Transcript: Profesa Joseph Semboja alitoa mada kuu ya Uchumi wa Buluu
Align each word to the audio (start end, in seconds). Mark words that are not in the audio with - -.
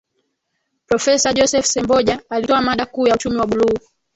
Profesa 0.87 1.33
Joseph 1.33 1.65
Semboja 1.67 2.19
alitoa 2.29 2.61
mada 2.61 2.85
kuu 2.85 3.07
ya 3.07 3.15
Uchumi 3.15 3.35
wa 3.35 3.47
Buluu 3.47 3.79